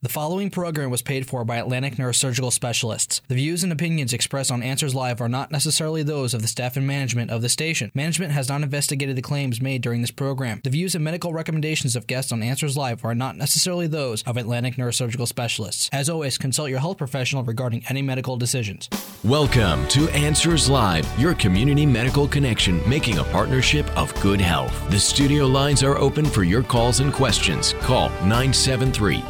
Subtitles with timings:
[0.00, 3.20] The following program was paid for by Atlantic Neurosurgical Specialists.
[3.26, 6.76] The views and opinions expressed on Answers Live are not necessarily those of the staff
[6.76, 7.90] and management of the station.
[7.96, 10.60] Management has not investigated the claims made during this program.
[10.62, 14.36] The views and medical recommendations of guests on Answers Live are not necessarily those of
[14.36, 15.90] Atlantic Neurosurgical Specialists.
[15.92, 18.88] As always, consult your health professional regarding any medical decisions.
[19.24, 24.72] Welcome to Answers Live, your community medical connection, making a partnership of good health.
[24.90, 27.72] The studio lines are open for your calls and questions.
[27.80, 29.24] Call 973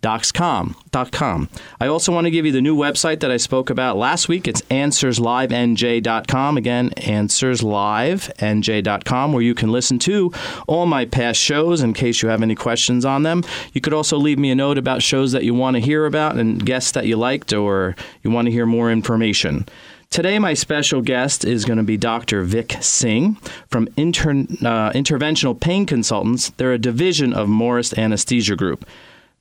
[0.00, 1.48] docs.com.
[1.80, 4.48] I also want to give you the new website that I spoke about last week.
[4.48, 6.56] It's answerslivenj.com.
[6.56, 10.32] Again, answerslivenj.com, where you can listen to
[10.66, 13.42] all my past shows in case you have any questions on them.
[13.72, 16.36] You could also leave me a note about shows that you want to hear about
[16.36, 19.66] and guests that you liked or you want to hear more information.
[20.10, 22.42] Today, my special guest is going to be Dr.
[22.42, 23.34] Vic Singh
[23.68, 26.50] from Inter- uh, Interventional Pain Consultants.
[26.56, 28.86] They're a division of Morris Anesthesia Group.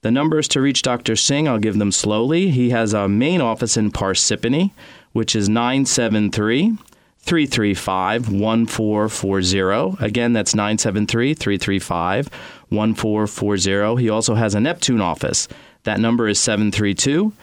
[0.01, 1.15] The numbers to reach Dr.
[1.15, 2.49] Singh, I'll give them slowly.
[2.51, 4.71] He has a main office in Parsippany,
[5.11, 6.77] which is 973
[7.19, 10.05] 335 1440.
[10.05, 12.27] Again, that's 973 335
[12.69, 14.01] 1440.
[14.01, 15.47] He also has a Neptune office.
[15.83, 17.33] That number is 732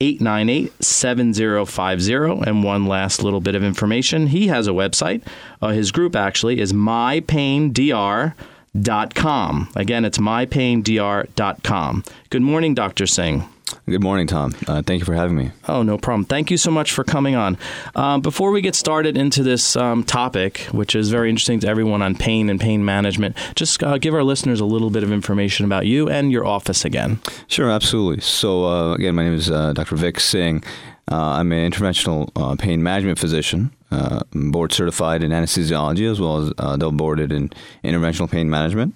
[0.00, 2.14] 898 7050.
[2.48, 5.22] And one last little bit of information he has a website.
[5.60, 8.34] Uh, his group actually is mypaindr.com
[9.14, 9.68] com.
[9.74, 12.04] Again, it's mypaindr.com.
[12.30, 13.06] Good morning, Dr.
[13.06, 13.48] Singh.
[13.86, 14.54] Good morning, Tom.
[14.66, 15.50] Uh, thank you for having me.
[15.68, 16.24] Oh, no problem.
[16.24, 17.58] Thank you so much for coming on.
[17.94, 22.00] Um, before we get started into this um, topic, which is very interesting to everyone
[22.00, 25.64] on pain and pain management, just uh, give our listeners a little bit of information
[25.66, 27.20] about you and your office again.
[27.46, 28.22] Sure, absolutely.
[28.22, 29.96] So, uh, again, my name is uh, Dr.
[29.96, 30.62] Vic Singh.
[31.10, 33.70] Uh, I'm an interventional uh, pain management physician,
[34.32, 37.50] board certified in anesthesiology as well as double boarded in
[37.84, 38.94] interventional pain management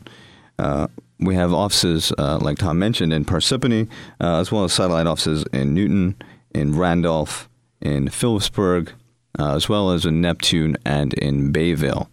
[1.21, 3.89] we have offices, uh, like Tom mentioned, in Parsippany,
[4.21, 6.17] uh, as well as satellite offices in Newton,
[6.55, 7.49] in Randolph,
[7.81, 8.93] in Phillipsburg,
[9.39, 12.09] uh, as well as in Neptune and in Bayville.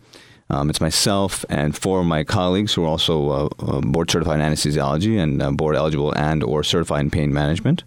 [0.50, 4.40] Um, it's myself and four of my colleagues who are also uh, uh, board certified
[4.40, 7.84] in anesthesiology and uh, board eligible and or certified in pain management.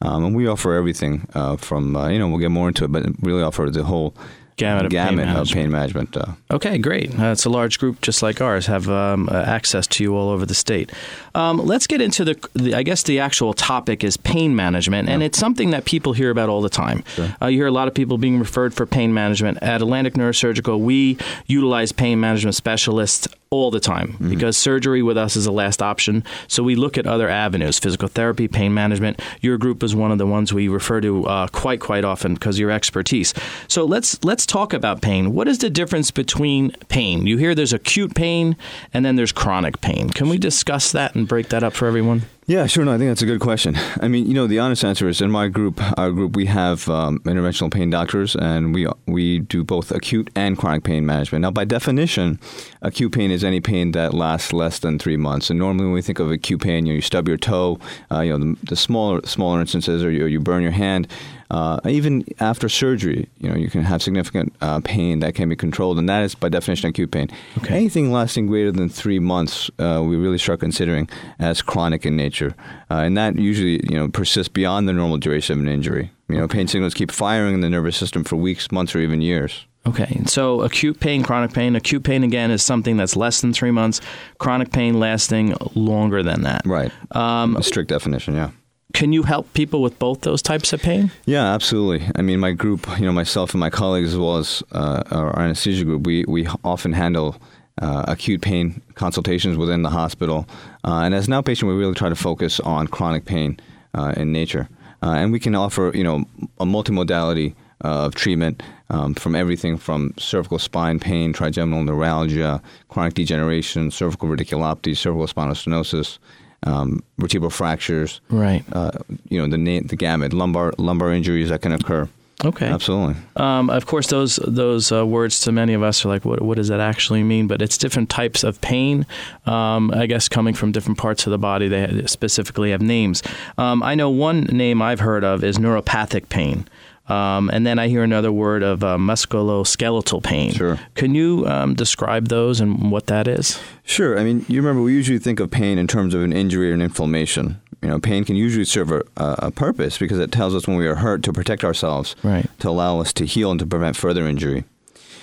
[0.00, 1.26] Um, and we offer everything
[1.58, 4.14] from, you know, we'll get more into it, but really offer the whole
[4.58, 6.16] gamut of gamut pain of pain management.
[6.16, 7.18] Uh, okay, great.
[7.18, 10.28] Uh, it's a large group just like ours, have um, uh, access to you all
[10.28, 10.92] over the state.
[11.34, 15.22] Um, let's get into the, the, I guess the actual topic is pain management, and
[15.22, 17.04] it's something that people hear about all the time.
[17.14, 17.34] Sure.
[17.40, 19.62] Uh, you hear a lot of people being referred for pain management.
[19.62, 21.16] At Atlantic Neurosurgical, we
[21.46, 24.30] utilize pain management specialists all the time mm-hmm.
[24.30, 26.24] because surgery with us is the last option.
[26.48, 29.20] So we look at other avenues, physical therapy, pain management.
[29.40, 32.58] Your group is one of the ones we refer to uh, quite quite often because
[32.58, 33.34] your expertise.
[33.68, 35.32] So let's let's talk about pain.
[35.32, 37.26] What is the difference between pain?
[37.26, 38.56] You hear there's acute pain
[38.92, 40.10] and then there's chronic pain.
[40.10, 42.22] Can we discuss that and break that up for everyone?
[42.48, 42.82] Yeah, sure.
[42.82, 43.76] No, I think that's a good question.
[44.00, 46.88] I mean, you know, the honest answer is in my group, our group, we have
[46.88, 51.42] um, interventional pain doctors, and we we do both acute and chronic pain management.
[51.42, 52.40] Now, by definition,
[52.80, 55.50] acute pain is any pain that lasts less than three months.
[55.50, 57.78] And normally, when we think of acute pain, you know, you stub your toe,
[58.10, 61.06] uh, you know, the, the, smaller smaller instances, or you, or you burn your hand.
[61.50, 65.56] Uh, even after surgery, you know, you can have significant uh, pain that can be
[65.56, 67.28] controlled, and that is by definition acute pain.
[67.58, 67.74] Okay.
[67.74, 72.54] Anything lasting greater than three months, uh, we really start considering as chronic in nature,
[72.90, 76.10] uh, and that usually you know persists beyond the normal duration of an injury.
[76.28, 79.22] You know, pain signals keep firing in the nervous system for weeks, months, or even
[79.22, 79.64] years.
[79.86, 81.74] Okay, so acute pain, chronic pain.
[81.74, 84.02] Acute pain again is something that's less than three months.
[84.36, 86.60] Chronic pain lasting longer than that.
[86.66, 86.92] Right.
[87.16, 88.50] Um, A strict definition, yeah.
[88.94, 91.10] Can you help people with both those types of pain?
[91.26, 92.10] Yeah, absolutely.
[92.16, 95.38] I mean, my group, you know, myself and my colleagues, as well as uh, our
[95.38, 97.36] anesthesia group, we, we often handle
[97.82, 100.48] uh, acute pain consultations within the hospital.
[100.84, 103.60] Uh, and as an outpatient, we really try to focus on chronic pain
[103.94, 104.68] uh, in nature.
[105.02, 106.24] Uh, and we can offer, you know,
[106.58, 113.90] a multimodality of treatment um, from everything from cervical spine pain, trigeminal neuralgia, chronic degeneration,
[113.90, 116.18] cervical radiculopathy, cervical spinal stenosis,
[116.64, 118.64] um, vertebral fractures, right?
[118.72, 118.90] Uh,
[119.28, 122.08] you know the the gamut, lumbar lumbar injuries that can occur.
[122.44, 122.66] Okay.
[122.66, 123.16] Absolutely.
[123.34, 126.56] Um, of course, those those uh, words to many of us are like, what, what
[126.56, 127.48] does that actually mean?
[127.48, 129.06] But it's different types of pain.
[129.44, 133.24] Um, I guess coming from different parts of the body, they specifically have names.
[133.56, 136.68] Um, I know one name I've heard of is neuropathic pain.
[137.08, 140.52] Um, and then I hear another word of uh, musculoskeletal pain.
[140.52, 140.78] Sure.
[140.94, 143.58] Can you um, describe those and what that is?
[143.84, 144.18] Sure.
[144.18, 146.74] I mean, you remember we usually think of pain in terms of an injury or
[146.74, 147.60] an inflammation.
[147.82, 150.86] You know, pain can usually serve a, a purpose because it tells us when we
[150.86, 152.46] are hurt to protect ourselves, right.
[152.58, 154.64] to allow us to heal and to prevent further injury.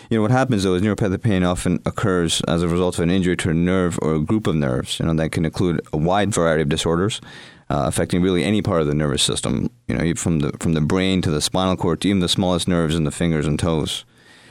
[0.10, 3.10] You know, what happens though is neuropathic pain often occurs as a result of an
[3.10, 5.00] injury to a nerve or a group of nerves.
[5.00, 7.22] You know, that can include a wide variety of disorders.
[7.68, 10.82] Uh, affecting really any part of the nervous system, you know, from the from the
[10.82, 14.06] brain to the spinal cord to even the smallest nerves in the fingers and toes.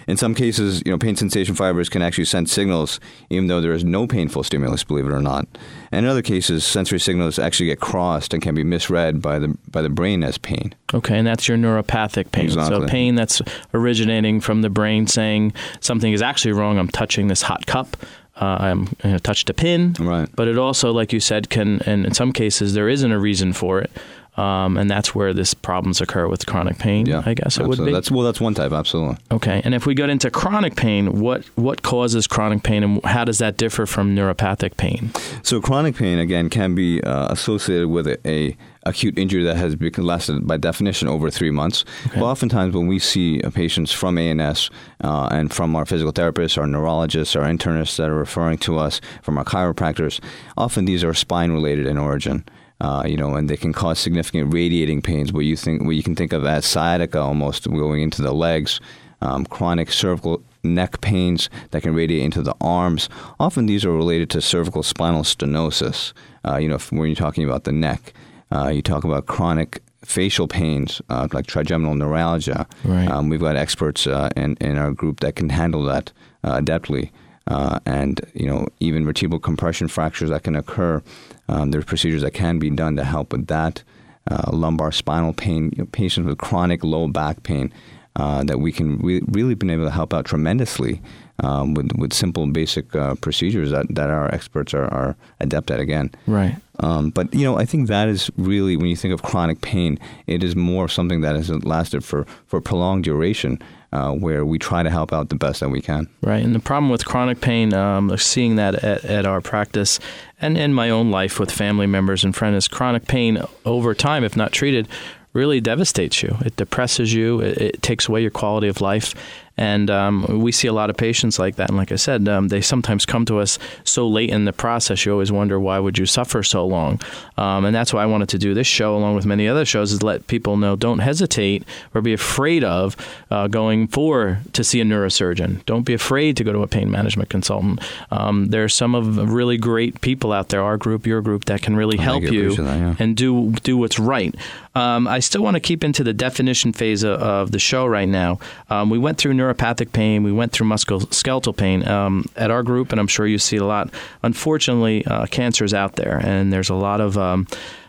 [0.07, 3.01] In some cases, you know, pain sensation fibers can actually send signals
[3.31, 5.47] even though there is no painful stimulus, believe it or not.
[5.91, 9.57] And in other cases, sensory signals actually get crossed and can be misread by the
[9.71, 10.75] by the brain as pain.
[10.93, 12.45] Okay, and that's your neuropathic pain.
[12.47, 12.81] Exactly.
[12.81, 13.41] So pain that's
[13.73, 16.79] originating from the brain saying something is actually wrong.
[16.79, 17.97] I'm touching this hot cup.
[18.37, 19.95] Uh, I'm you know, touched a pin.
[19.99, 20.29] Right.
[20.35, 23.53] But it also, like you said, can and in some cases there isn't a reason
[23.53, 23.91] for it.
[24.37, 27.07] Um, and that's where this problems occur with chronic pain.
[27.07, 27.79] Yeah, I guess it absolutely.
[27.79, 27.93] would be.
[27.93, 29.17] That's well, that's one type, absolutely.
[29.31, 33.25] Okay, and if we get into chronic pain, what what causes chronic pain, and how
[33.25, 35.13] does that differ from neuropathic pain?
[35.43, 39.77] So chronic pain again can be uh, associated with a, a, acute injury that has
[39.99, 41.85] lasted by definition over three months.
[42.07, 42.19] Okay.
[42.21, 44.69] But oftentimes when we see uh, patients from ANS
[45.03, 49.01] uh, and from our physical therapists, our neurologists, our internists that are referring to us,
[49.23, 50.21] from our chiropractors,
[50.57, 52.45] often these are spine related in origin.
[52.81, 56.03] Uh, you know, and they can cause significant radiating pains, what you think, where you
[56.03, 58.81] can think of as sciatica almost going into the legs,
[59.21, 63.09] um, chronic cervical neck pains that can radiate into the arms.
[63.39, 66.13] Often these are related to cervical spinal stenosis.
[66.47, 68.13] Uh, you know, when you're talking about the neck,
[68.51, 72.67] uh, you talk about chronic facial pains uh, like trigeminal neuralgia.
[72.85, 73.09] Right.
[73.09, 76.13] Um, we've got experts uh, in in our group that can handle that
[76.43, 77.11] uh, adeptly.
[77.47, 81.03] Uh, and you know even vertebral compression fractures that can occur.
[81.49, 83.83] Um, there's procedures that can be done to help with that.
[84.31, 87.71] Uh, lumbar spinal pain, you know, patients with chronic low back pain,
[88.17, 91.03] uh, that we can re- really been able to help out tremendously
[91.41, 95.81] um, with with simple basic uh, procedures that, that our experts are, are adept at
[95.81, 96.11] again.
[96.27, 96.57] Right.
[96.81, 99.99] Um, but you know, I think that is really when you think of chronic pain,
[100.27, 103.61] it is more something that has lasted for for prolonged duration,
[103.95, 106.09] uh, where we try to help out the best that we can.
[106.21, 106.45] Right.
[106.45, 110.01] And the problem with chronic pain, um, seeing that at, at our practice
[110.41, 114.37] and in my own life with family members and friends, chronic pain over time, if
[114.37, 114.89] not treated,
[115.33, 116.37] really devastates you.
[116.45, 117.41] It depresses you.
[117.41, 119.15] It, it takes away your quality of life.
[119.57, 121.69] And um, we see a lot of patients like that.
[121.69, 125.07] And like I said, um, they sometimes come to us so late in the process.
[125.07, 127.01] You always wonder why would you suffer so long.
[127.39, 129.93] Um, and that's why I wanted to do this show, along with many other shows,
[129.93, 131.65] is let people know don't hesitate
[131.95, 132.97] or be afraid of
[133.31, 135.65] uh, going for to see a neurosurgeon.
[135.67, 137.81] Don't be afraid to go to a pain management consultant.
[138.11, 141.63] Um, there are some of really great people out there, our group, your group, that
[141.63, 142.97] can really I help you that, yeah.
[142.99, 144.35] and do do what's right.
[144.75, 148.09] Um, I still want to keep into the definition phase of, of the show right
[148.09, 148.41] now.
[148.71, 152.93] Um, we went through neuropathic pain, we went through musculoskeletal pain um, at our group,
[152.93, 153.91] and I'm sure you see a lot.
[154.23, 157.47] Unfortunately, uh, cancer is out there, and there's a lot of um,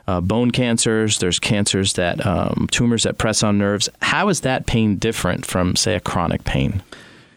[0.07, 1.19] uh, bone cancers.
[1.19, 3.89] There's cancers that um, tumors that press on nerves.
[4.01, 6.83] How is that pain different from, say, a chronic pain?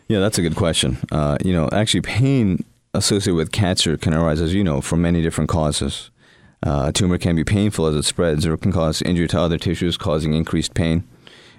[0.08, 0.98] Yeah, that's a good question.
[1.12, 2.64] Uh, you know, actually, pain
[2.94, 6.10] associated with cancer can arise, as you know, from many different causes.
[6.66, 9.40] Uh, a tumor can be painful as it spreads, or it can cause injury to
[9.40, 11.04] other tissues, causing increased pain.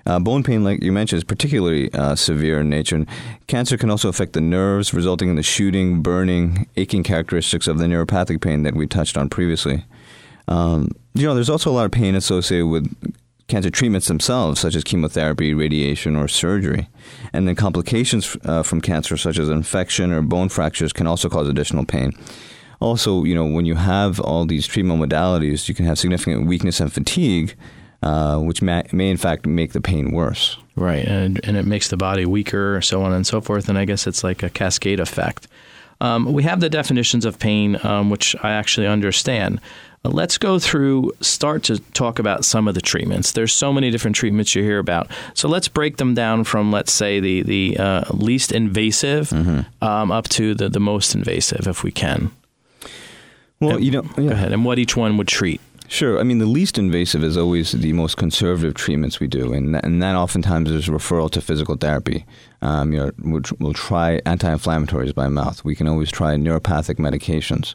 [0.06, 2.96] Uh, bone pain, like you mentioned, is particularly uh, severe in nature.
[2.96, 3.08] And
[3.48, 7.86] cancer can also affect the nerves, resulting in the shooting, burning, aching characteristics of the
[7.86, 9.86] neuropathic pain that we touched on previously.
[10.48, 12.92] Um, you know, there's also a lot of pain associated with
[13.48, 16.88] cancer treatments themselves, such as chemotherapy, radiation, or surgery.
[17.34, 21.50] And then complications uh, from cancer, such as infection or bone fractures, can also cause
[21.50, 22.14] additional pain.
[22.80, 26.80] Also, you know, when you have all these treatment modalities, you can have significant weakness
[26.80, 27.56] and fatigue,
[28.04, 30.58] uh, which may, may in fact make the pain worse.
[30.76, 33.68] Right, and, and it makes the body weaker, so on and so forth.
[33.70, 35.48] And I guess it's like a cascade effect.
[36.02, 39.60] Um, we have the definitions of pain, um, which I actually understand.
[40.06, 43.34] Uh, Let's go through, start to talk about some of the treatments.
[43.34, 45.12] There's so many different treatments you hear about.
[45.34, 50.30] So let's break them down from, let's say, the, the uh, least invasive um, up
[50.30, 52.32] to the, the most invasive, if we can.
[53.60, 54.54] Well, And- you know, Go ahead.
[54.54, 55.60] And what each one would treat.
[55.90, 56.20] Sure.
[56.20, 59.84] I mean, the least invasive is always the most conservative treatments we do, and that,
[59.84, 62.28] and that oftentimes is referral to physical therapy.
[62.62, 65.66] Um, you know, we'll, we'll try anti-inflammatories by mouth.
[65.66, 67.74] We can always try neuropathic medications.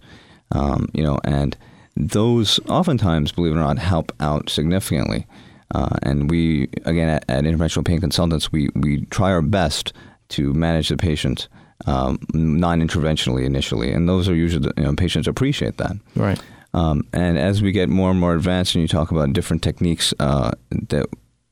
[0.52, 1.56] Um, you know, and
[1.96, 5.26] those oftentimes, believe it or not, help out significantly.
[5.74, 9.92] Uh, and we, again, at, at, Interventional Pain Consultants, we, we try our best
[10.28, 11.48] to manage the patient
[11.86, 15.96] um, non-interventionally initially, and those are usually you know, patients appreciate that.
[16.14, 16.40] Right.
[16.74, 20.12] Um, and as we get more and more advanced, and you talk about different techniques
[20.18, 21.06] uh, that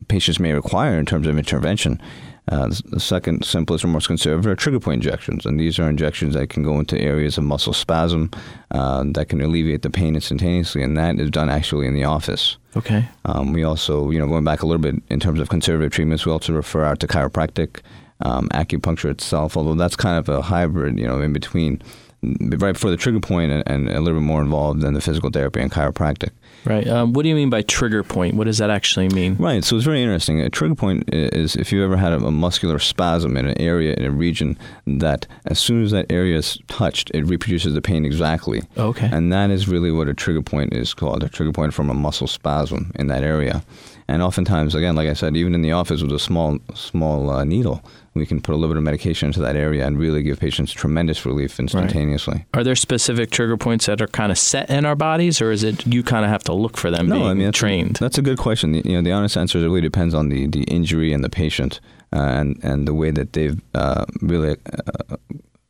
[0.08, 2.02] patients may require in terms of intervention,
[2.48, 6.34] uh, the second simplest or most conservative are trigger point injections, and these are injections
[6.34, 8.30] that can go into areas of muscle spasm
[8.72, 12.56] uh, that can alleviate the pain instantaneously, and that is done actually in the office.
[12.76, 13.08] Okay.
[13.24, 16.26] Um, we also, you know, going back a little bit in terms of conservative treatments,
[16.26, 17.80] we also refer out to chiropractic,
[18.22, 21.80] um, acupuncture itself, although that's kind of a hybrid, you know, in between
[22.22, 25.30] right before the trigger point and, and, a little bit more involved than the physical
[25.30, 26.30] therapy and chiropractic.
[26.64, 26.86] Right.
[26.86, 28.36] Um, what do you mean by trigger point?
[28.36, 29.34] What does that actually mean?
[29.36, 29.64] Right.
[29.64, 30.40] So it's very interesting.
[30.40, 33.94] A trigger point is if you ever had a, a muscular spasm in an area
[33.94, 38.04] in a region that, as soon as that area is touched, it reproduces the pain
[38.04, 38.62] exactly.
[38.78, 39.08] Okay.
[39.12, 41.24] And that is really what a trigger point is called.
[41.24, 43.64] A trigger point from a muscle spasm in that area.
[44.06, 47.44] And oftentimes, again, like I said, even in the office with a small small uh,
[47.44, 47.82] needle,
[48.14, 50.72] we can put a little bit of medication into that area and really give patients
[50.72, 52.34] tremendous relief instantaneously.
[52.34, 52.46] Right.
[52.54, 55.62] Are there specific trigger points that are kind of set in our bodies, or is
[55.62, 57.08] it you kind of have to look for them?
[57.08, 57.96] No, I mean that's trained.
[57.96, 58.74] A, that's a good question.
[58.74, 61.30] You know, the honest answer is it really depends on the, the injury and the
[61.30, 61.80] patient
[62.12, 64.56] uh, and and the way that they've uh, really.
[64.72, 65.16] Uh,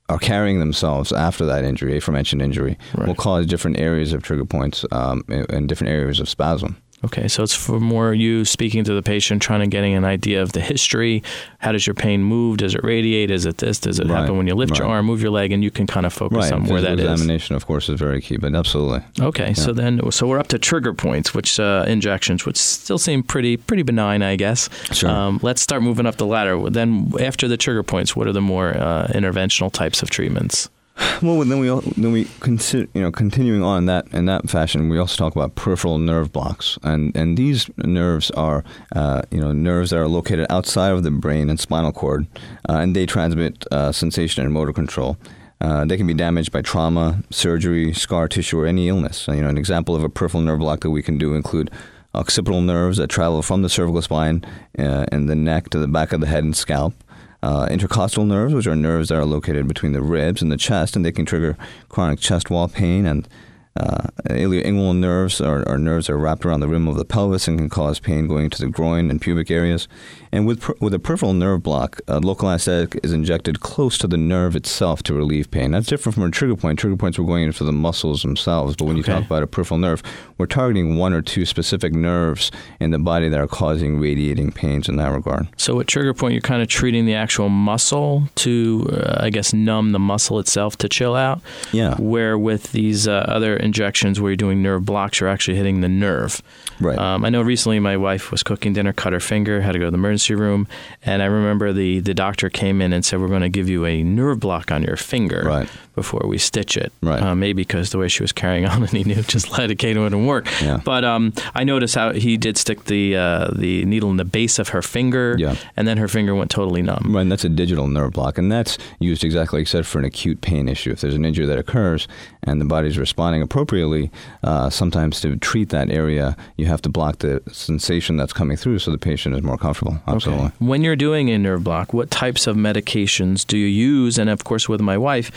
[0.09, 3.09] are carrying themselves after that injury, aforementioned injury, right.
[3.09, 6.77] will cause different areas of trigger points um, and different areas of spasm.
[7.05, 10.41] Okay, so it's for more you speaking to the patient, trying to getting an idea
[10.41, 11.23] of the history.
[11.59, 12.59] How does your pain move?
[12.59, 13.31] Does it radiate?
[13.31, 13.81] Is it this?
[13.81, 14.21] Does it right.
[14.21, 14.81] happen when you lift right.
[14.81, 16.53] your arm, move your leg, and you can kind of focus right.
[16.53, 17.21] on where that examination, is.
[17.21, 19.01] Examination, of course, is very key, but absolutely.
[19.21, 19.53] Okay, yeah.
[19.55, 23.57] so then so we're up to trigger points, which uh, injections, which still seem pretty
[23.57, 24.69] pretty benign, I guess.
[24.93, 25.11] Sure.
[25.11, 26.71] Um, let's start moving up the ladder.
[26.71, 30.69] Then after the trigger points, what are the more uh, interventional types of treatments?
[31.23, 34.89] Well, then we then we consider you know continuing on that in that fashion.
[34.89, 39.53] We also talk about peripheral nerve blocks, and and these nerves are uh, you know
[39.53, 42.27] nerves that are located outside of the brain and spinal cord,
[42.69, 45.17] uh, and they transmit uh, sensation and motor control.
[45.61, 49.29] Uh, they can be damaged by trauma, surgery, scar tissue, or any illness.
[49.29, 51.71] you know, an example of a peripheral nerve block that we can do include
[52.15, 54.45] occipital nerves that travel from the cervical spine
[54.77, 56.95] uh, and the neck to the back of the head and scalp
[57.43, 60.95] uh, intercostal nerves, which are nerves that are located between the ribs and the chest,
[60.97, 61.57] and they can trigger
[61.89, 63.29] chronic chest wall pain and
[63.75, 67.49] uh, ilioinguinal nerves are, are, nerves that are wrapped around the rim of the pelvis
[67.49, 69.89] and can cause pain going to the groin and pubic areas.
[70.31, 74.07] And with per, with a peripheral nerve block, a local anesthetic is injected close to
[74.07, 75.73] the nerve itself to relieve pain.
[75.73, 76.79] That's different from a trigger point.
[76.79, 79.11] Trigger points we're going into the muscles themselves, but when okay.
[79.13, 80.03] you talk about a peripheral nerve,
[80.37, 82.51] we're targeting one or two specific nerves
[82.81, 85.49] in the body that are causing radiating pains in that regard.
[85.57, 89.53] So, at trigger point, you're kind of treating the actual muscle to, uh, I guess,
[89.53, 91.41] numb the muscle itself to chill out.
[91.73, 91.97] Yeah.
[91.97, 95.89] Where with these uh, other injections where you're doing nerve blocks, you're actually hitting the
[95.89, 96.43] nerve.
[96.81, 96.99] Right.
[96.99, 99.87] Um, I know recently my wife was cooking dinner, cut her finger, had to go
[99.87, 100.67] to the emergency room,
[101.05, 103.87] and I remember the, the doctor came in and said, We're going to give you
[103.87, 105.69] a nerve block on your finger right.
[105.95, 106.93] Before we stitch it.
[107.03, 107.23] Right.
[107.23, 110.27] Uh, maybe because the way she was carrying on and he knew just lidocaine wouldn't
[110.27, 110.49] work.
[110.61, 110.81] Yeah.
[110.85, 114.59] But um, I noticed how he did stick the uh, the needle in the base
[114.59, 115.57] of her finger, yeah.
[115.77, 117.13] and then her finger went totally numb.
[117.15, 120.05] Right, and that's a digital nerve block, and that's used exactly like said for an
[120.05, 120.91] acute pain issue.
[120.91, 122.09] If there's an injury that occurs
[122.43, 124.11] and the body's responding appropriately,
[124.43, 128.81] uh, sometimes to treat that area, you have to block the sensation that's coming through
[128.81, 130.01] so the patient is more comfortable.
[130.09, 130.47] Absolutely.
[130.47, 130.55] Okay.
[130.59, 134.19] When you're doing a nerve block, what types of medications do you use?
[134.19, 135.31] And of course, with my wife,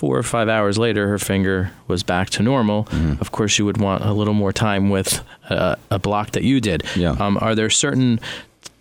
[0.00, 2.84] four or five hours later, her finger was back to normal.
[2.84, 3.20] Mm-hmm.
[3.20, 6.58] Of course, you would want a little more time with a, a block that you
[6.58, 6.84] did.
[6.96, 7.10] Yeah.
[7.10, 8.18] Um, are there certain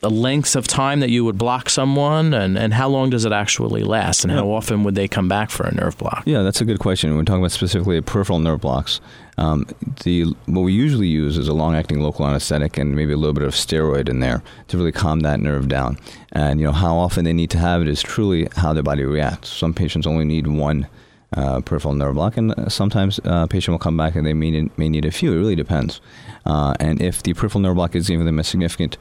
[0.01, 3.83] lengths of time that you would block someone and, and how long does it actually
[3.83, 6.23] last and how often would they come back for a nerve block?
[6.25, 7.13] Yeah, that's a good question.
[7.17, 9.01] We're talking about specifically peripheral nerve blocks.
[9.37, 9.65] Um,
[10.05, 13.43] the what we usually use is a long-acting local anesthetic and maybe a little bit
[13.43, 15.97] of steroid in there to really calm that nerve down.
[16.31, 19.03] And you know how often they need to have it is truly how their body
[19.03, 19.49] reacts.
[19.49, 20.87] Some patients only need one
[21.35, 24.33] uh, peripheral nerve block, and uh, sometimes uh, a patient will come back and they
[24.33, 25.33] may need, may need a few.
[25.33, 26.01] It really depends.
[26.45, 28.97] Uh, and if the peripheral nerve block is giving them a significant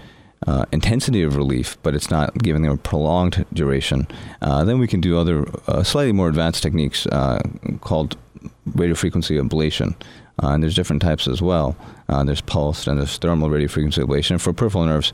[0.47, 4.07] uh, intensity of relief, but it's not giving them a prolonged duration,
[4.43, 7.07] uh, then we can do other uh, slightly more advanced techniques
[7.81, 8.17] called
[8.71, 9.95] radiofrequency ablation.
[10.41, 11.77] And there's different types as well.
[12.07, 14.41] There's pulsed and there's thermal radiofrequency ablation.
[14.41, 15.13] For peripheral nerves,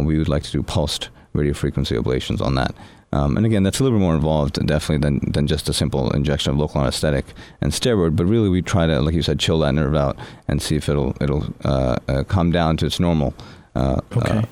[0.00, 2.74] we would like to do pulsed radiofrequency ablations on that.
[3.14, 6.10] Um, and again, that's a little bit more involved, definitely, than, than just a simple
[6.10, 7.24] injection of local anesthetic
[7.60, 8.16] and steroid.
[8.16, 10.18] But really, we try to, like you said, chill that nerve out
[10.48, 13.32] and see if it'll it'll uh, uh, calm down to its normal.
[13.76, 14.44] okay.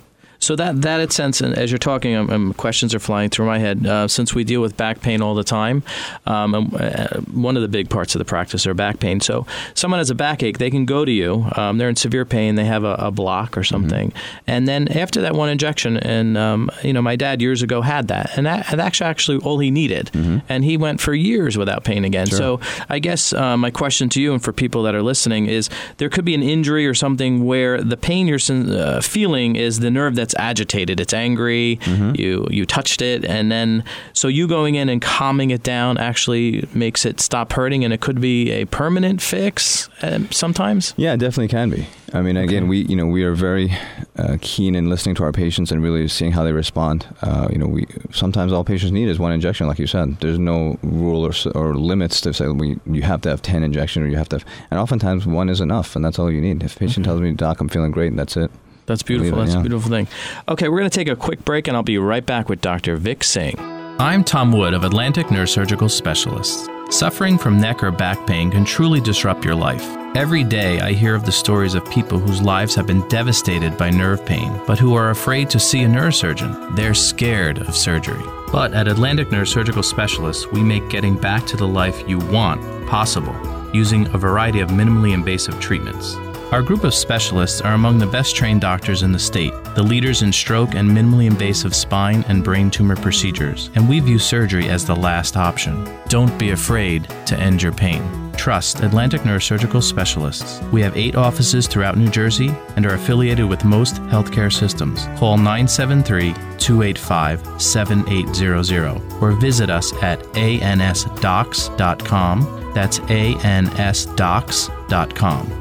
[0.42, 3.58] So that that sense, and as you're talking, um, um, questions are flying through my
[3.58, 3.86] head.
[3.86, 5.84] Uh, since we deal with back pain all the time,
[6.26, 9.20] um, uh, one of the big parts of the practice are back pain.
[9.20, 11.46] So someone has a backache, they can go to you.
[11.56, 14.40] Um, they're in severe pain, they have a, a block or something, mm-hmm.
[14.48, 18.08] and then after that one injection, and um, you know, my dad years ago had
[18.08, 20.38] that, and that, that's actually all he needed, mm-hmm.
[20.48, 22.26] and he went for years without pain again.
[22.26, 22.38] Sure.
[22.38, 25.70] So I guess uh, my question to you and for people that are listening is,
[25.98, 29.90] there could be an injury or something where the pain you're uh, feeling is the
[29.90, 31.00] nerve that's agitated.
[31.00, 31.78] It's angry.
[31.82, 32.16] Mm-hmm.
[32.16, 36.68] You you touched it, and then so you going in and calming it down actually
[36.74, 39.88] makes it stop hurting, and it could be a permanent fix.
[40.02, 40.94] Uh, sometimes.
[40.96, 41.86] Yeah, it definitely can be.
[42.14, 43.72] I mean, again, we you know we are very
[44.16, 47.06] uh, keen in listening to our patients and really seeing how they respond.
[47.22, 50.20] Uh, you know, we sometimes all patients need is one injection, like you said.
[50.20, 54.04] There's no rule or, or limits to say we you have to have ten injections
[54.04, 56.62] or you have to, have, and oftentimes one is enough, and that's all you need.
[56.62, 57.10] If a patient okay.
[57.10, 58.50] tells me, "Doc, I'm feeling great," and that's it.
[58.86, 59.38] That's beautiful.
[59.38, 59.60] It, That's yeah.
[59.60, 60.08] a beautiful thing.
[60.48, 62.96] Okay, we're going to take a quick break, and I'll be right back with Dr.
[62.96, 63.56] Vic Singh.
[63.98, 66.68] I'm Tom Wood of Atlantic Neurosurgical Specialists.
[66.90, 69.82] Suffering from neck or back pain can truly disrupt your life.
[70.14, 73.88] Every day, I hear of the stories of people whose lives have been devastated by
[73.88, 76.76] nerve pain, but who are afraid to see a neurosurgeon.
[76.76, 78.22] They're scared of surgery.
[78.52, 83.34] But at Atlantic Neurosurgical Specialists, we make getting back to the life you want possible
[83.72, 86.16] using a variety of minimally invasive treatments.
[86.52, 90.20] Our group of specialists are among the best trained doctors in the state, the leaders
[90.20, 94.84] in stroke and minimally invasive spine and brain tumor procedures, and we view surgery as
[94.84, 95.88] the last option.
[96.08, 98.02] Don't be afraid to end your pain.
[98.36, 100.60] Trust Atlantic Neurosurgical Specialists.
[100.72, 105.06] We have eight offices throughout New Jersey and are affiliated with most healthcare systems.
[105.16, 111.42] Call 973 285 7800 or visit us at ansdocs.com
[112.72, 114.81] that's ansdocs.com.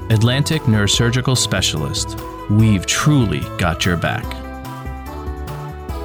[0.10, 2.20] Atlantic Neurosurgical Specialist.
[2.50, 4.41] We've truly got your back.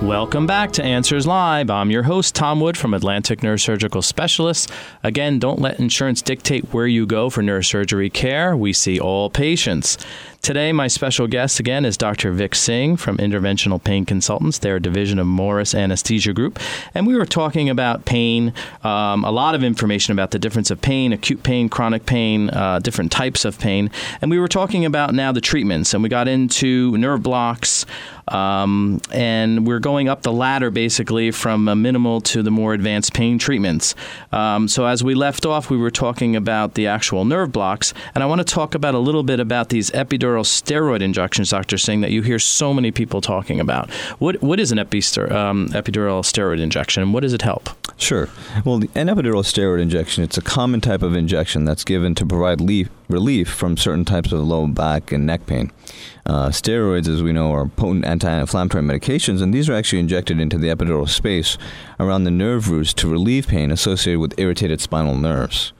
[0.06, 1.68] Welcome back to Answers Live.
[1.68, 4.72] I'm your host, Tom Wood from Atlantic Neurosurgical Specialists.
[5.02, 8.56] Again, don't let insurance dictate where you go for neurosurgery care.
[8.56, 9.98] We see all patients.
[10.42, 12.30] Today, my special guest again is Dr.
[12.30, 14.58] Vic Singh from Interventional Pain Consultants.
[14.58, 16.60] They're a division of Morris Anesthesia Group.
[16.94, 18.52] And we were talking about pain,
[18.84, 22.78] um, a lot of information about the difference of pain, acute pain, chronic pain, uh,
[22.78, 23.90] different types of pain.
[24.22, 27.84] And we were talking about now the treatments, and we got into nerve blocks.
[28.28, 33.14] Um, and we're going up the ladder basically from a minimal to the more advanced
[33.14, 33.94] pain treatments.
[34.32, 38.22] Um, so, as we left off, we were talking about the actual nerve blocks, and
[38.22, 41.78] I want to talk about a little bit about these epidural steroid injections, Dr.
[41.78, 43.90] Singh, that you hear so many people talking about.
[44.18, 47.70] What What is an um, epidural steroid injection, and what does it help?
[47.98, 48.28] Sure.
[48.64, 52.60] Well, an epidural steroid injection, it's a common type of injection that's given to provide
[53.08, 55.72] relief from certain types of low back and neck pain.
[56.26, 60.58] Uh, steroids, as we know, are potent anti-inflammatory medications, and these are actually injected into
[60.58, 61.56] the epidural space
[61.98, 65.72] around the nerve roots to relieve pain associated with irritated spinal nerves.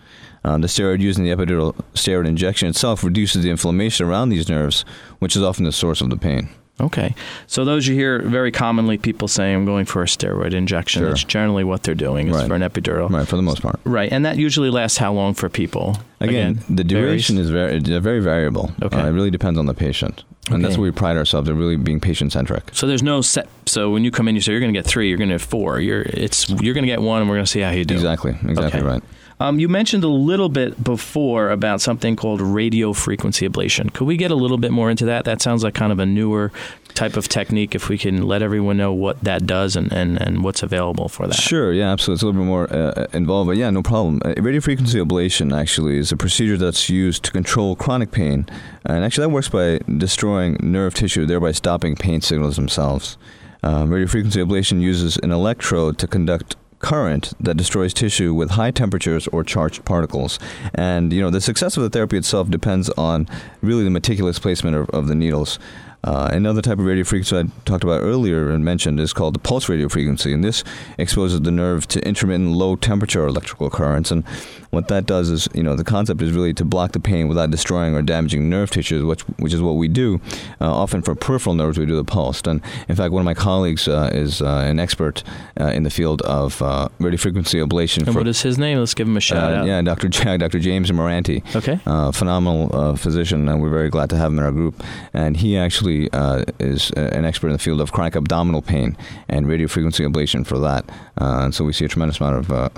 [0.42, 4.48] Um, the steroid used in the epidural steroid injection itself reduces the inflammation around these
[4.48, 4.86] nerves,
[5.18, 6.48] which is often the source of the pain.
[6.78, 7.14] Okay.
[7.46, 11.00] So those you hear very commonly people saying I'm going for a steroid injection.
[11.00, 11.08] Sure.
[11.08, 12.46] That's generally what they're doing is right.
[12.46, 13.10] for an epidural.
[13.10, 13.80] Right, for the most part.
[13.84, 14.12] Right.
[14.12, 15.96] And that usually lasts how long for people?
[16.20, 17.46] Again, Again the duration varies.
[17.46, 18.72] is very very variable.
[18.82, 18.98] Okay.
[18.98, 20.24] Uh, it really depends on the patient.
[20.46, 20.62] And okay.
[20.62, 22.70] that's where we pride ourselves at really being patient centric.
[22.72, 23.48] So there's no set.
[23.66, 25.34] So when you come in, you say you're going to get three, you're going to
[25.34, 25.80] get four.
[25.80, 27.94] You're it's you're going to get one, and we're going to see how you do.
[27.94, 28.30] Exactly.
[28.30, 28.82] Exactly okay.
[28.82, 29.02] right.
[29.38, 33.92] Um, you mentioned a little bit before about something called radio frequency ablation.
[33.92, 35.26] Could we get a little bit more into that?
[35.26, 36.52] That sounds like kind of a newer
[36.96, 40.42] type of technique if we can let everyone know what that does and, and, and
[40.42, 41.34] what's available for that.
[41.34, 42.14] Sure, yeah, absolutely.
[42.14, 44.20] It's a little bit more uh, involved, but yeah, no problem.
[44.24, 48.46] Uh, radio frequency ablation actually is a procedure that's used to control chronic pain,
[48.84, 53.16] and actually that works by destroying nerve tissue, thereby stopping pain signals themselves.
[53.62, 58.70] Um, radio frequency ablation uses an electrode to conduct current that destroys tissue with high
[58.70, 60.38] temperatures or charged particles.
[60.74, 63.26] And you know the success of the therapy itself depends on
[63.60, 65.58] really the meticulous placement of, of the needles.
[66.06, 69.40] Uh, another type of radio frequency I talked about earlier and mentioned is called the
[69.40, 70.62] pulse radio frequency, and this
[70.98, 74.12] exposes the nerve to intermittent low temperature electrical currents.
[74.12, 74.24] And
[74.70, 77.50] what that does is, you know, the concept is really to block the pain without
[77.50, 80.20] destroying or damaging nerve tissues, which which is what we do.
[80.60, 82.42] Uh, often for peripheral nerves, we do the pulse.
[82.42, 85.24] And in fact, one of my colleagues uh, is uh, an expert
[85.60, 88.04] uh, in the field of uh, radio frequency ablation.
[88.04, 88.78] And for, what is his name?
[88.78, 89.66] Let's give him a shout out.
[89.66, 90.08] Yeah, Dr.
[90.08, 90.58] Dr.
[90.60, 91.42] James Moranti.
[91.56, 91.80] Okay.
[92.12, 94.82] phenomenal physician, and we're very glad to have him in our group.
[95.12, 98.96] And he actually uh, is an expert in the field of chronic abdominal pain
[99.28, 100.84] and radio frequency ablation for that.
[101.20, 102.68] Uh, and so we see a tremendous amount of uh,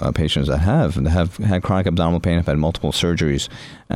[0.00, 3.48] uh, patients that have that have had chronic abdominal pain, have had multiple surgeries,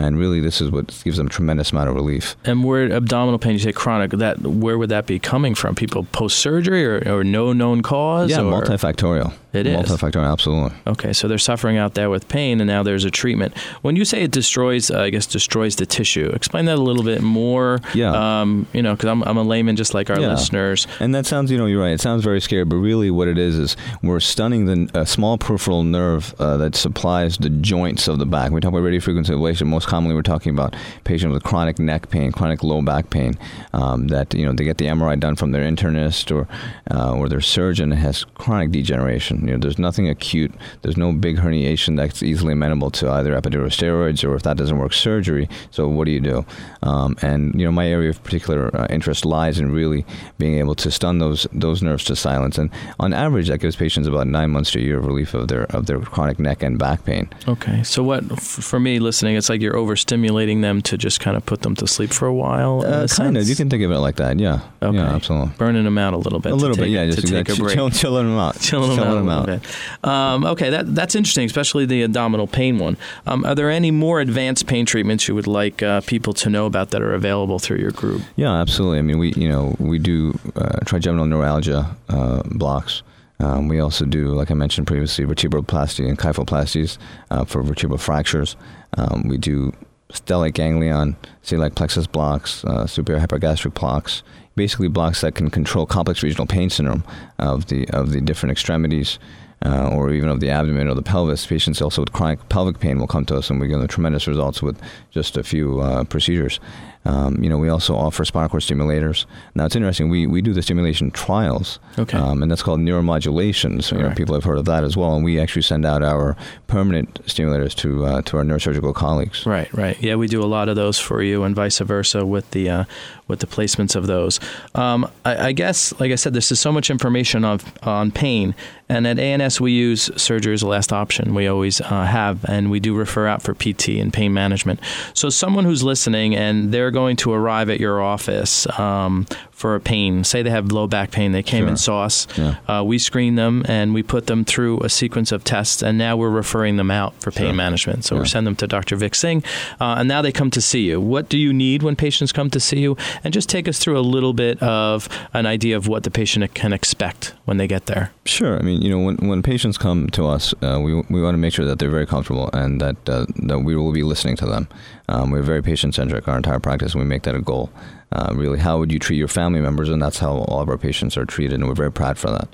[0.04, 2.36] and really this is what gives them a tremendous amount of relief.
[2.44, 5.74] And where abdominal pain, you say chronic, that where would that be coming from?
[5.74, 8.30] People post surgery or, or no known cause?
[8.30, 8.62] Yeah, or?
[8.62, 9.32] multifactorial.
[9.54, 9.76] It is.
[9.90, 10.76] multifactorial, absolutely.
[10.86, 13.56] Okay, so they're suffering out there with pain, and now there's a treatment.
[13.80, 16.30] When you say it destroys, uh, I guess destroys the tissue.
[16.34, 17.80] Explain that a little bit more.
[17.94, 18.40] Yeah.
[18.40, 20.28] Um, you know, because I'm, I'm a layman, just like our Yeah.
[20.32, 20.86] listeners.
[21.00, 21.92] And that sounds, you know, you're right.
[21.92, 25.38] It sounds very scary, but really, what it is is we're stunning the a small
[25.38, 28.52] peripheral nerve uh, that supplies the joints of the back.
[28.52, 29.66] We talk about radio frequency ablation.
[29.66, 33.36] Most commonly, we're talking about patients with chronic neck pain, chronic low back pain.
[33.72, 36.46] Um, that you know they get the MRI done from their internist or
[36.94, 39.46] uh, or their surgeon has chronic degeneration.
[39.46, 40.52] You know, there's nothing acute.
[40.82, 44.78] There's no big herniation that's easily amenable to either epidural steroids or if that doesn't
[44.78, 45.48] work, surgery.
[45.70, 46.44] So what do you do?
[46.82, 50.04] Um, and you know, my area of particular uh, interest lies in really
[50.36, 52.58] being able to stun those those nerves to silence.
[52.58, 52.70] And
[53.00, 55.64] on average, that gives patients about nine months to a year of relief of their
[55.76, 57.28] of their chronic neck and back pain.
[57.48, 61.44] Okay, so what for me listening, it's like you're overstimulating them to just kind of
[61.46, 62.82] put them to sleep for a while.
[62.84, 63.48] Uh, a kind of.
[63.48, 64.38] You can think of it like that.
[64.38, 64.60] Yeah.
[64.82, 64.96] Okay.
[64.96, 65.14] Yeah.
[65.14, 65.52] Absolutely.
[65.58, 66.52] burning them out a little bit.
[66.52, 66.84] A little bit.
[66.84, 67.06] take- Yeah.
[67.06, 67.74] Just take like a break.
[67.74, 68.60] chill, chilling them out.
[68.60, 69.46] chilling them out them out.
[69.46, 69.62] bit.
[70.08, 72.96] Um, okay, that that's interesting, especially the abdominal pain one.
[73.26, 76.66] Um, are there any more advanced pain treatments you would like uh, people to know
[76.66, 78.22] about that are available through your group?
[78.36, 78.98] Yeah, absolutely.
[78.98, 83.02] I mean, we you know we do uh, trigeminal neuralgia uh, blocks.
[83.40, 86.98] Um, we also do, like I mentioned previously, vertebroplasty and kyphoplasties
[87.30, 88.56] uh, for vertebral fractures.
[88.96, 89.72] Um, we do
[90.12, 94.22] stellate ganglion, celiac plexus blocks, uh, superior hypogastric blocks,
[94.56, 97.04] basically blocks that can control complex regional pain syndrome
[97.38, 99.18] of the of the different extremities.
[99.64, 101.44] Uh, or even of the abdomen or the pelvis.
[101.44, 104.62] Patients also with chronic pelvic pain will come to us, and we get tremendous results
[104.62, 106.60] with just a few uh, procedures.
[107.04, 109.24] Um, you know, we also offer spinal cord stimulators.
[109.54, 110.10] Now, it's interesting.
[110.10, 112.18] We, we do the stimulation trials, Okay.
[112.18, 113.82] um, and that's called neuromodulation.
[113.82, 115.14] So, you know, people have heard of that as well.
[115.14, 119.44] And we actually send out our permanent stimulators to uh, to our neurosurgical colleagues.
[119.46, 120.00] Right, right.
[120.02, 122.84] Yeah, we do a lot of those for you, and vice versa with the uh,
[123.26, 124.38] with the placements of those.
[124.74, 128.54] Um, I, I guess, like I said, this is so much information on on pain,
[128.88, 131.34] and at ANS we use surgery as a last option.
[131.34, 134.80] We always uh, have, and we do refer out for PT and pain management.
[135.14, 139.26] So, someone who's listening and they're going to arrive at your office um,
[139.58, 141.68] for a pain, say they have low back pain, they came Sure.
[141.68, 142.28] and saw us.
[142.36, 142.54] Yeah.
[142.68, 146.16] Uh, we screen them and we put them through a sequence of tests, and now
[146.16, 147.54] we're referring them out for pain Sure.
[147.54, 148.04] management.
[148.04, 148.20] So Yeah.
[148.20, 148.94] we're sending them to Dr.
[148.94, 149.42] Vic Singh,
[149.80, 151.00] uh, and now they come to see you.
[151.00, 152.96] What do you need when patients come to see you?
[153.24, 156.54] And just take us through a little bit of an idea of what the patient
[156.54, 158.12] can expect when they get there.
[158.26, 158.56] Sure.
[158.60, 161.38] I mean, you know, when, when patients come to us, uh, we, we want to
[161.38, 164.46] make sure that they're very comfortable and that, uh, that we will be listening to
[164.46, 164.68] them.
[165.08, 167.70] Um, we're very patient centric, our entire practice, and we make that a goal.
[168.10, 169.88] Uh, really, how would you treat your family members?
[169.88, 172.48] And that's how all of our patients are treated, and we're very proud for that.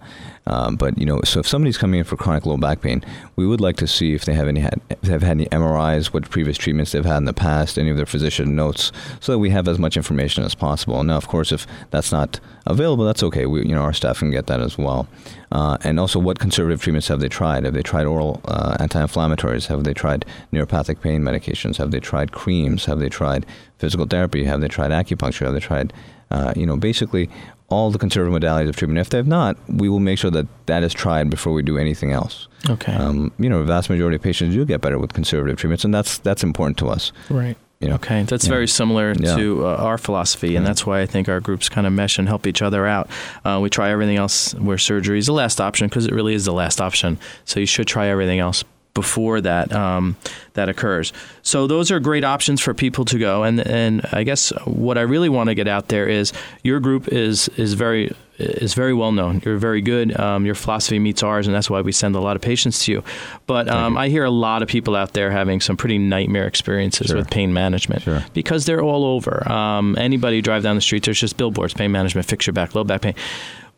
[0.47, 3.03] Um, but you know, so if somebody's coming in for chronic low back pain,
[3.37, 6.29] we would like to see if they have any had, they've had any MRIs, what
[6.29, 9.51] previous treatments they've had in the past, any of their physician notes, so that we
[9.51, 11.03] have as much information as possible.
[11.03, 13.47] Now, of course, if that's not available, that's okay.
[13.47, 15.09] We, you know, our staff can get that as well.
[15.51, 17.65] Uh, and also, what conservative treatments have they tried?
[17.65, 19.69] Have they tried oral uh, anti-inflammatories?
[19.69, 21.77] Have they tried neuropathic pain medications?
[21.77, 22.87] Have they tried creams?
[22.87, 23.47] Have they tried
[23.79, 24.45] physical therapy?
[24.45, 25.45] Have they tried acupuncture?
[25.45, 25.93] Have they tried,
[26.31, 27.31] uh, you know, basically
[27.69, 28.99] all the conservative modalities of treatment?
[29.01, 31.79] If they have not, we will make sure that that is tried before we do
[31.79, 32.49] anything else.
[32.69, 32.93] Okay.
[32.95, 35.95] Um, you know, a vast majority of patients do get better with conservative treatments, and
[35.95, 37.13] that's that's important to us.
[37.31, 37.57] right.
[37.81, 38.51] You know, Okay, that's Yeah.
[38.51, 39.37] very similar Yeah.
[39.37, 42.29] to uh, our philosophy, and that's why I think our groups kind of mesh and
[42.29, 43.11] help each other out.
[43.45, 46.47] Uh, we try everything else where surgery is the last option because it really is
[46.47, 47.19] the last option.
[47.45, 50.17] So you should try everything else before that um,
[50.55, 51.13] that occurs.
[51.43, 53.43] So those are great options for people to go.
[53.43, 57.09] And and I guess what I really want to get out there is your group
[57.09, 59.41] is is very is very well known.
[59.45, 60.19] You're very good.
[60.19, 62.93] Um, your philosophy meets ours, and that's why we send a lot of patients to
[62.93, 63.05] you.
[63.47, 67.09] But um, I hear a lot of people out there having some pretty nightmare experiences
[67.09, 67.17] Sure.
[67.19, 68.25] with pain management Sure.
[68.33, 69.49] because they're all over.
[69.51, 72.83] Um, anybody drive down the street, there's just billboards, pain management, fix your back, low
[72.83, 73.15] back pain.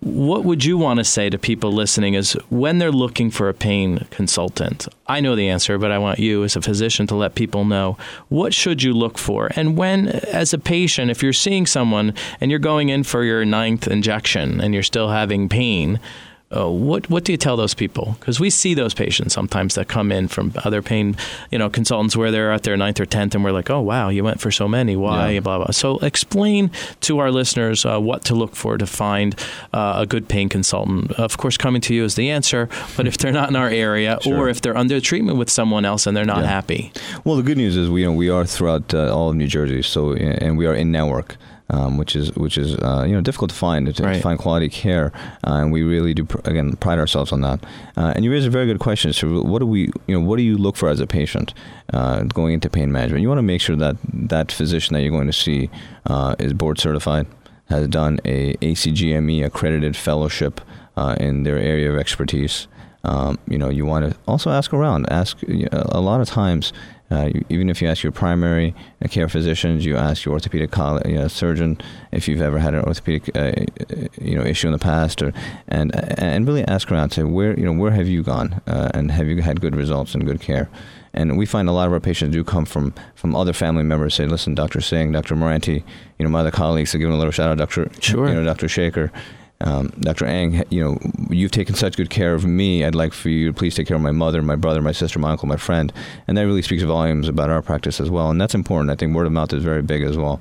[0.06, 3.54] What would you want to say to people listening is when they're looking for a
[3.54, 4.86] pain consultant?
[5.08, 7.98] I know the answer, but I want you as a physician to let people know
[8.28, 9.50] what should you look for?
[9.56, 13.44] And when as a patient, if you're seeing someone and you're going in for your
[13.44, 15.98] ninth injection and you're still having pain,
[16.54, 18.16] uh, what what do you tell those people?
[18.20, 21.16] Because we see those patients sometimes that come in from other pain,
[21.50, 24.08] you know, consultants where they're at their ninth or tenth, and we're like, oh wow,
[24.10, 25.30] you went for so many, why?
[25.32, 25.40] Yeah.
[25.40, 25.70] Blah blah.
[25.72, 29.34] So explain to our listeners uh, what to look for to find
[29.72, 31.10] uh, a good pain consultant.
[31.12, 34.18] Of course, coming to you is the answer, but if they're not in our area
[34.22, 34.36] Sure.
[34.38, 36.46] or if they're under treatment with someone else and they're not Yeah.
[36.48, 36.92] happy,
[37.24, 39.48] Well, the good news is we you know we are throughout uh, all of New
[39.48, 41.36] Jersey, so and we are in network.
[41.70, 44.14] Um, which is which is uh, you know difficult to find to, Right.
[44.16, 45.12] to find quality care,
[45.46, 47.64] uh, and we really do pr- again pride ourselves on that.
[47.96, 49.12] Uh, and you raise a very good question.
[49.12, 51.54] So, what do we you know what do you look for as a patient
[51.92, 53.22] uh, going into pain management?
[53.22, 55.68] You want to make sure that that physician that you're going to see
[56.06, 57.26] uh, is board certified,
[57.68, 60.60] has done a ACGME accredited fellowship
[60.96, 62.68] uh, in their area of expertise.
[63.04, 65.06] Um, you know, you want to also ask around.
[65.12, 65.38] Ask
[65.70, 66.72] a lot of times.
[67.10, 68.74] Uh, you, even if you ask your primary
[69.10, 71.78] care physicians, you ask your orthopedic you know, surgeon
[72.10, 73.52] if you've ever had an orthopedic uh,
[74.20, 75.32] you know issue in the past, or
[75.68, 77.10] and and really ask around.
[77.10, 80.14] Say where you know where have you gone, uh, and have you had good results
[80.14, 80.68] and good care.
[81.14, 84.14] And we find a lot of our patients do come from, from other family members.
[84.14, 84.82] Say, listen, Dr.
[84.82, 85.34] Singh, Dr.
[85.34, 85.82] Moranti,
[86.18, 86.92] you know, my other colleagues.
[86.92, 87.90] To give a little shout out, Dr.
[88.00, 88.28] Sure.
[88.28, 88.68] You know, Dr.
[88.68, 89.10] Shaker,
[89.60, 90.26] um, Dr.
[90.26, 90.64] Ang.
[90.70, 90.98] You know,
[91.30, 92.84] you've taken such good care of me.
[92.84, 95.18] I'd like for you to please take care of my mother, my brother, my sister,
[95.18, 95.92] my uncle, my friend.
[96.26, 98.30] And that really speaks volumes about our practice as well.
[98.30, 98.90] And that's important.
[98.90, 100.40] I think word of mouth is very big as well.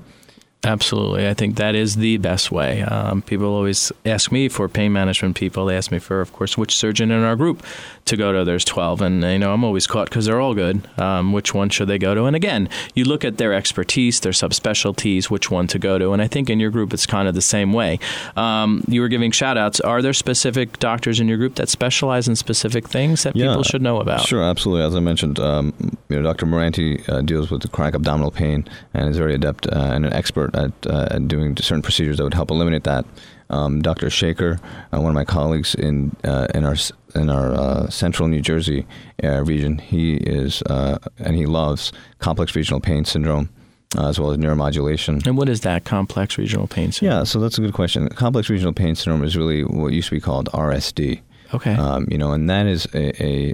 [0.63, 1.27] Absolutely.
[1.27, 2.81] I think that is the best way.
[2.81, 5.67] Um, people always ask me for pain management people.
[5.67, 7.63] They ask me for, of course, which surgeon in our group
[8.05, 8.43] to go to.
[8.43, 9.01] There's 12.
[9.01, 10.81] And, you know, I'm always caught because they're all good.
[10.99, 12.25] Um, which one should they go to?
[12.25, 16.13] And again, you look at their expertise, their subspecialties, which one to go to.
[16.13, 17.99] And I think in your group, it's kind of the same way.
[18.35, 19.79] Um, you were giving shout outs.
[19.81, 23.83] Are there specific doctors in your group that specialize in specific things that people should
[23.83, 24.21] know about?
[24.21, 24.83] Sure, absolutely.
[24.85, 25.73] As I mentioned, um,
[26.09, 26.47] you know, Dr.
[26.47, 30.13] Moranti uh, deals with the chronic abdominal pain and is very adept uh, and an
[30.13, 33.05] expert at, uh, at doing certain procedures that would help eliminate that.
[33.49, 34.10] Um, Dr.
[34.10, 34.60] Shaker,
[34.91, 36.75] uh, one of my colleagues in uh, in our
[37.13, 38.88] in our uh, central New Jersey
[39.23, 43.49] uh, region, he is uh, and he loves complex regional pain syndrome.
[43.95, 45.25] Uh, as well as neuromodulation.
[45.25, 47.19] And what is that complex regional pain syndrome?
[47.19, 48.10] Yeah, so that's a good question.
[48.10, 51.21] Complex regional pain syndrome is really what used to be called RSD.
[51.53, 51.75] Okay.
[51.75, 53.53] Um, you know, and that is a, a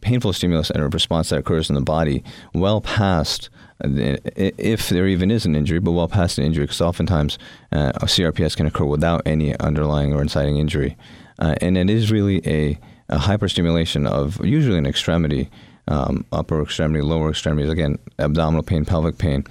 [0.00, 2.22] painful stimulus and a response that occurs in the body
[2.54, 3.50] well past,
[3.84, 3.88] uh,
[4.36, 7.38] if there even is an injury, but well past an injury, because oftentimes
[7.72, 10.96] uh, CRPS can occur without any underlying or inciting injury.
[11.38, 15.50] Uh, and it is really a, a hyperstimulation of usually an extremity,
[15.88, 19.44] um, upper extremity, lower extremities, again, abdominal pain, pelvic pain.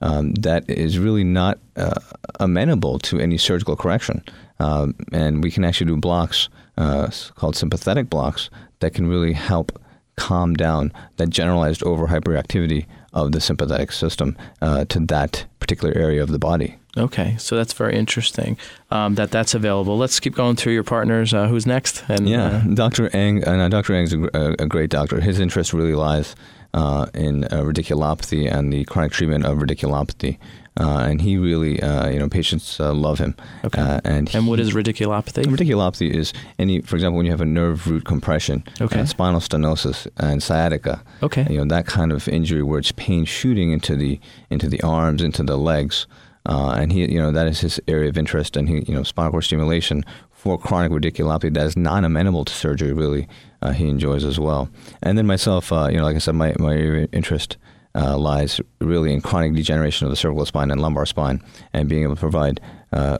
[0.00, 1.98] Um, that is really not uh,
[2.38, 4.22] amenable to any surgical correction.
[4.60, 9.80] Um, and we can actually do blocks uh, called sympathetic blocks that can really help
[10.16, 16.22] calm down that generalized over hyperactivity of the sympathetic system uh, to that particular area
[16.22, 16.76] of the body.
[16.96, 18.56] Okay, so that's very interesting
[18.90, 19.96] um, that that's available.
[19.96, 21.32] Let's keep going through your partners.
[21.32, 22.02] Uh, who's next?
[22.08, 23.14] And Yeah, uh, Dr.
[23.14, 23.94] Ang, and uh, Dr.
[23.94, 25.20] Ang's a, gr- a, great doctor.
[25.20, 26.34] His interest really lies
[26.74, 30.38] uh, in uh, radiculopathy and the chronic treatment of radiculopathy.
[30.78, 33.34] Uh, and he really, uh, you know, patients uh, love him.
[33.64, 33.80] Okay.
[33.80, 35.42] Uh, and and what is radiculopathy?
[35.44, 39.00] Radiculopathy is any, for example, when you have a nerve root compression, Okay.
[39.00, 41.02] uh, spinal stenosis, and sciatica.
[41.22, 41.46] Okay.
[41.50, 45.20] You know that kind of injury where it's pain shooting into the into the arms,
[45.20, 46.06] into the legs,
[46.46, 49.02] uh, and he, you know, that is his area of interest, and he, you know,
[49.02, 52.92] spinal cord stimulation for chronic radiculopathy that is non amenable to surgery.
[52.92, 53.26] Really,
[53.62, 54.68] uh, he enjoys as well.
[55.02, 57.56] And then myself, uh, you know, like I said, my my area of interest
[57.94, 62.02] uh, lies really in chronic degeneration of the cervical spine and lumbar spine, and being
[62.02, 62.60] able to provide
[62.92, 63.18] uh,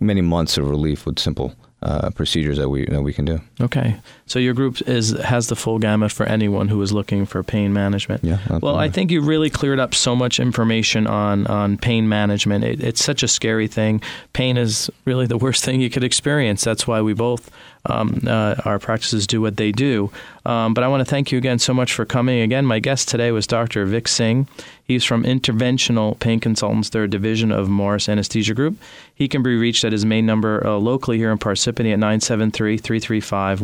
[0.00, 3.40] many months of relief with simple uh, procedures that we that we can do.
[3.60, 7.42] Okay, so your group is has the full gamut for anyone who is looking for
[7.42, 8.24] pain management.
[8.24, 12.64] Yeah, Well, I think you really cleared up so much information on on pain management.
[12.64, 14.00] It, it's such a scary thing.
[14.32, 16.64] Pain is really the worst thing you could experience.
[16.64, 17.50] That's why we both
[17.86, 20.10] um, uh, our practices do what they do.
[20.46, 22.40] Um, but I want to thank you again so much for coming.
[22.40, 23.84] Again, my guest today was Dr.
[23.84, 24.46] Vic Singh.
[24.86, 28.76] He's from Interventional Pain Consultants, their division of Morris Anesthesia Group.
[29.14, 32.76] He can be reached at his main number uh, locally here in Parsippany at 973
[32.76, 33.62] 335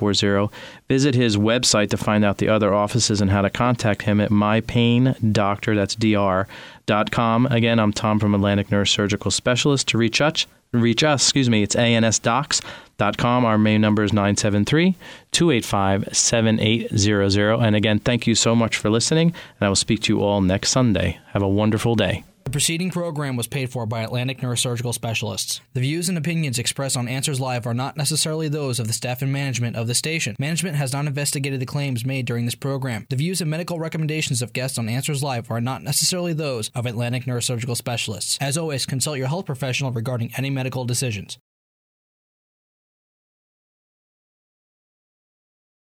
[0.00, 0.54] 1440.
[0.88, 4.30] Visit his website to find out the other offices and how to contact him at
[4.30, 6.46] mypaindoctor, that's DR,
[6.86, 7.46] dot com.
[7.46, 9.88] Again, I'm Tom from Atlantic Neurosurgical Specialist.
[9.88, 13.44] To reach us, reach us, excuse me, it's ansdocs.com.
[13.44, 14.96] Our main number is 973
[15.32, 17.54] 285 7800.
[17.54, 20.40] And again, thank you so much for listening, and I will speak to you all
[20.40, 21.18] next Sunday.
[21.32, 22.24] Have a wonderful day.
[22.44, 25.60] The preceding program was paid for by Atlantic Neurosurgical Specialists.
[25.74, 29.22] The views and opinions expressed on Answers Live are not necessarily those of the staff
[29.22, 30.36] and management of the station.
[30.38, 33.06] Management has not investigated the claims made during this program.
[33.08, 36.84] The views and medical recommendations of guests on Answers Live are not necessarily those of
[36.84, 38.38] Atlantic Neurosurgical Specialists.
[38.40, 41.38] As always, consult your health professional regarding any medical decisions.